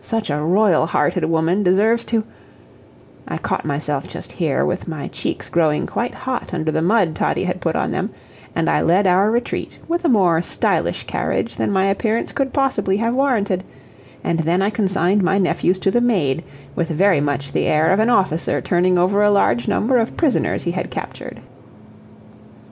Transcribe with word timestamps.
Such 0.00 0.30
a 0.30 0.38
royal 0.40 0.86
hearted 0.86 1.26
woman 1.26 1.62
deserves 1.62 2.06
to 2.06 2.24
I 3.28 3.36
caught 3.36 3.66
myself 3.66 4.08
just 4.08 4.32
here, 4.32 4.64
with 4.64 4.88
my 4.88 5.08
cheeks 5.08 5.50
growing 5.50 5.86
quite 5.86 6.14
hot 6.14 6.54
under 6.54 6.72
the 6.72 6.80
mud 6.80 7.14
Toddie 7.14 7.44
had 7.44 7.60
put 7.60 7.76
on 7.76 7.90
them, 7.92 8.08
and 8.56 8.70
I 8.70 8.80
led 8.80 9.06
our 9.06 9.30
retreat 9.30 9.78
with 9.86 10.02
a 10.06 10.08
more 10.08 10.40
stylish 10.40 11.02
carriage 11.04 11.56
than 11.56 11.70
my 11.70 11.84
appearance 11.84 12.32
could 12.32 12.54
possibly 12.54 12.96
have 12.96 13.12
warranted, 13.14 13.62
and 14.24 14.38
then 14.38 14.62
I 14.62 14.70
consigned 14.70 15.22
my 15.22 15.36
nephews 15.36 15.78
to 15.80 15.90
the 15.90 16.00
maid 16.00 16.44
with 16.74 16.88
very 16.88 17.20
much 17.20 17.52
the 17.52 17.66
air 17.66 17.92
of 17.92 17.98
an 17.98 18.08
officer 18.08 18.62
turning 18.62 18.96
over 18.96 19.22
a 19.22 19.30
large 19.30 19.68
number 19.68 19.98
of 19.98 20.16
prisoners 20.16 20.62
he 20.62 20.70
had 20.70 20.90
captured. 20.90 21.40